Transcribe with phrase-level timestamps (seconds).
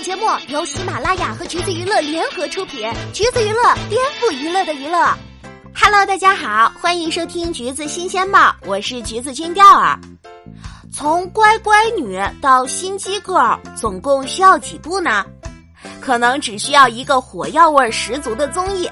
[0.00, 4.98] 本节目由喜马拉雅和橘子娱乐联合出品，橘子娱乐颠覆娱乐的娱乐。
[5.74, 10.00] Hello，大家好，欢迎收听橘子新鲜报，我是橘子君钓儿。
[10.90, 15.22] 从乖乖女到心机 girl，总共需要几步呢？
[16.00, 18.90] 可能只需要一个火药味十足的综艺。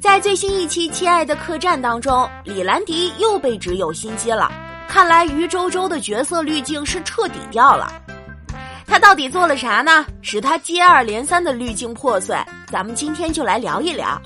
[0.00, 4.50] 在最新一期《亲爱的客栈》当中，李兰迪又被指有心机了。
[4.88, 7.92] 看来于周周的角色滤镜是彻底掉了。
[8.94, 10.06] 他到底做了啥呢？
[10.22, 12.36] 使他接二连三的滤镜破碎？
[12.70, 14.22] 咱们今天就来聊一聊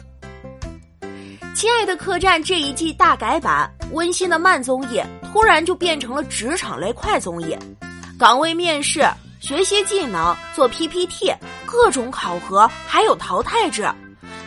[1.55, 5.03] 《亲爱的客栈》这一季大改版，温馨的慢综艺
[5.33, 7.57] 突然就变成了职场类快综艺，
[8.19, 9.09] 岗位面试、
[9.41, 11.33] 学习技能、做 PPT、
[11.65, 13.89] 各种考核，还有淘汰制。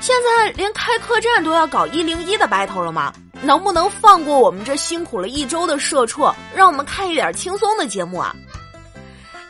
[0.02, 3.12] 现在连开客栈都要搞一零一的 battle 了吗？
[3.42, 8.36] 能不能放过我们这辛苦了一周的社畜，让我们看一点轻松的节目啊？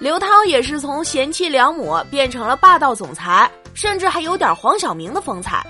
[0.01, 5.63] 刘涛也是从贤妻良母变成了霸道总裁，甚至还有点黄晓明的风采。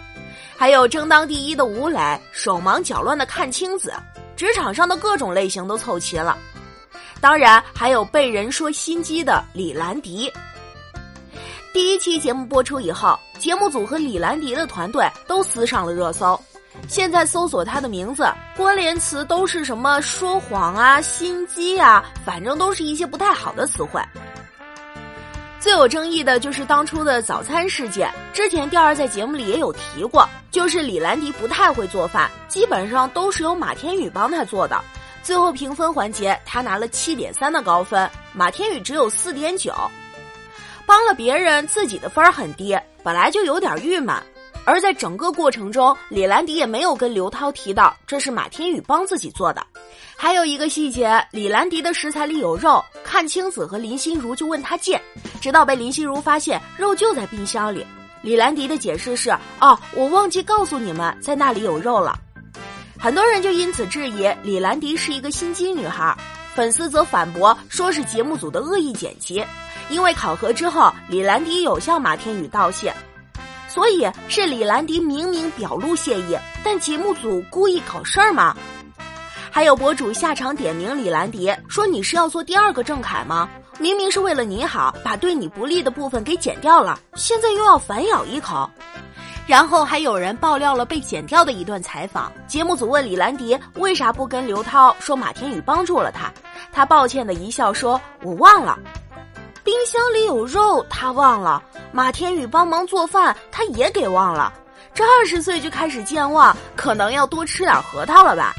[0.55, 3.93] 还有争当第一的吴磊，手忙脚乱的看清子，
[4.37, 6.37] 职场上的各种类型都凑齐了。
[7.19, 10.31] 当然，还有被人说心机的李兰迪。
[11.73, 16.39] 第一期节目播出以后，节目组和李兰迪的团队都撕上了热搜。
[16.87, 24.01] 现在搜索他的名字，关联词都是什么说谎啊、心机啊，反正都是一些不太好的词汇。
[25.61, 34.81] 最有争议的就是当初的早餐事件，之前调儿在节目里也有提过，就是李兰迪不太会做饭，基本上都是由马天宇帮他做的。
[35.21, 39.71] 最后评分环节，他拿了七点三的高分，马天宇只有四点九，
[40.83, 44.15] 帮了别人，自己的分儿很低，本来就有点郁闷。
[44.63, 49.65] 而在整个过程中，李兰迪也没有跟刘涛提到这是马天宇帮自己做的。
[50.15, 55.01] 还有一个细节，李兰迪的食材里有肉，阚清子和林心如就问他借，
[55.41, 57.85] 直到被林心如发现肉就在冰箱里。
[58.21, 62.19] 李兰迪的解释是：哦，我忘记告诉你们，在那里有肉了。
[62.99, 66.15] 很多人就因此质疑李兰迪是一个心机女孩，
[66.53, 69.43] 粉丝则反驳说是节目组的恶意剪辑，
[69.89, 72.93] 因为考核之后，李兰迪有向马天宇道谢。
[73.73, 78.53] 所以是李兰迪明明表露谢意，但节目组故意搞事儿吗？
[79.49, 83.47] 还有博主下场点名李兰迪，说你是要做第二个郑恺吗？
[83.79, 88.69] 明明是为了你好，把对你不利的部分给剪掉了，现在又要反咬一口。
[89.47, 96.29] 然后还有人爆料了被剪掉的一段采访，节目组问李兰迪为啥不跟刘涛说马天宇帮助了他，
[96.73, 98.77] 他抱歉的一笑说：“我忘了。”
[99.63, 104.53] 冰箱里有肉，他忘了；马天宇帮忙做饭，他也给忘了。
[104.93, 108.53] 这二十岁就开始健忘，可能要多吃点核桃了吧？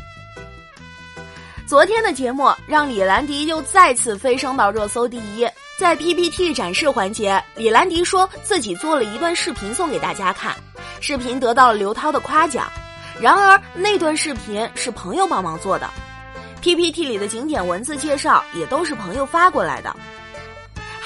[1.66, 5.48] 昨天的节目让李兰迪又再次飞升到热搜第一。
[5.78, 10.54] 在 PPT 展示环节，李兰迪说自己做了一段视频送给大家看，
[11.00, 12.70] 视频得到了刘涛的夸奖。
[13.20, 15.88] 然而那段视频是朋友帮忙做的
[16.60, 19.94] ，PPT 里的景点文字介绍也都是朋友发过来的。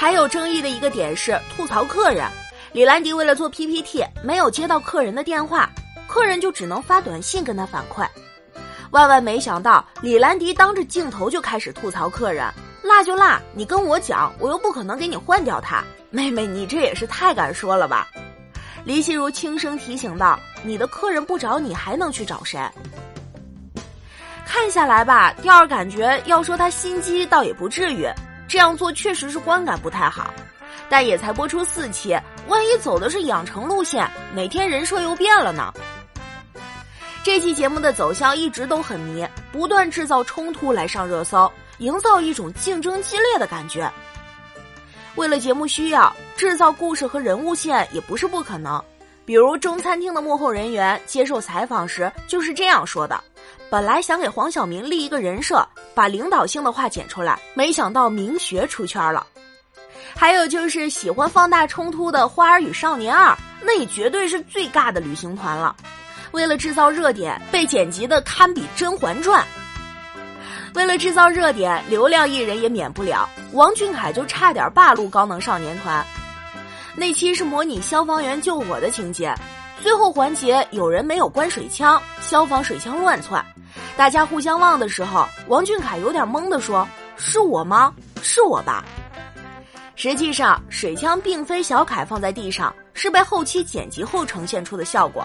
[0.07, 2.31] 还有争议的一个点是吐槽客人，
[2.71, 5.69] 李兰迪为了做 PPT 没有接到客人的电话，
[6.07, 8.07] 客人就只能发短信跟他反馈。
[8.93, 12.49] 万万没想到，李兰迪当着镜头就开始吐槽客人，
[12.85, 15.83] 辣就辣，你跟我讲，我又不可能给你换掉他。
[16.11, 18.07] 妹妹，你这也是太敢说了吧？
[18.85, 22.61] 林心如轻声提醒道：“你的客人不找你，还能去找谁？”
[24.47, 28.09] 看下来吧，第二感觉要说他心机，倒也不至于。
[28.49, 30.33] 这样做确实是观感不太好，
[30.89, 32.17] 但也才播出四期，
[32.49, 35.73] 万一走的是养成路线，哪天人设又变了呢？
[37.25, 43.91] 这期节目的走向一直都很迷，不断制造冲突来上热搜，营造一种竞争激烈的感觉。
[45.17, 48.81] 为了节目需要，制造故事和人物线也不是不可能。
[49.25, 53.21] 比如中餐厅的幕后人员接受采访时就是这样说的。
[53.71, 59.27] 本来想给黄晓明立一个人设，把领导性的话剪出来，没想到明学出圈了。
[60.15, 65.75] 还有就是喜欢放大冲突的《花儿与少年二》，那也绝对是最尬的旅行团了。
[66.31, 69.43] 为了制造热点，被剪辑的堪比《甄嬛传》。
[70.75, 73.29] 为了制造热点，流量艺人也免不了。
[73.53, 76.05] 王俊凯就差点霸录高能少年团。
[76.95, 79.35] 那期是模拟消防员救火的情节。
[79.83, 83.45] 最后环节有人没有关水枪，消防水枪乱窜，
[83.97, 86.87] 大家互相望的时候，王俊凯有点懵的说
[87.17, 87.95] ：“是我吗？
[88.21, 88.85] 是我吧？”
[89.95, 95.25] 实际上，水枪并非小凯放在地上，是被后期剪辑后呈现出的效果。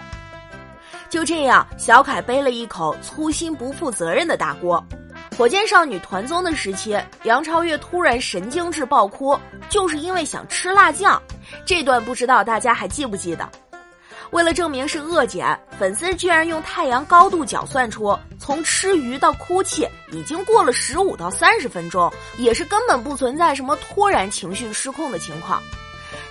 [1.09, 4.81] 就这样，小凯背了一口粗心不负责任的大锅。
[5.35, 9.37] 火箭少女团综的时期，杨超越突然神经质爆哭，
[9.69, 11.19] 就是因为想吃辣酱。
[11.65, 13.49] 这段不知道大家还记不记得？
[14.31, 25.61] 为了证明是恶减，粉丝居然用太阳高度角算出，从吃鱼到哭泣已经过了十五到三十分钟，也是根本不存在什么突然情绪失控的情况。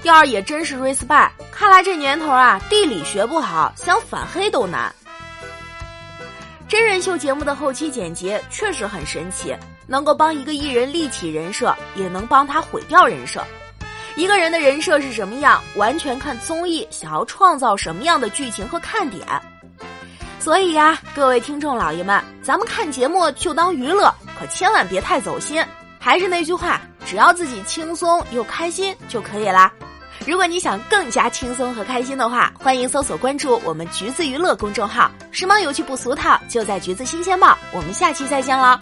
[0.03, 4.95] 第二也真是 respect，看来这年头啊，地理学不好，想反黑都难。
[6.67, 9.55] 真人秀节目的后期剪辑确实很神奇，
[9.87, 13.45] 能够帮一个艺人立起人设，也能帮他毁掉人设。
[14.17, 19.27] 一个人的人设是什么样，完全看综艺想要创造什么样的剧情和看点。
[20.39, 25.63] 所以呀，各位听众老爷们，咱们看节目就当娱乐，可千万别太走心。
[25.99, 29.71] 还是那句话，只要自己轻松又开心就可以啦。
[30.27, 37.57] 如果你想更加轻松和开心的话，欢迎搜索关注我们橘子娱乐公众号，时髦有趣不俗套，就在橘子新鲜报。
[37.73, 38.81] 我们下期再见了。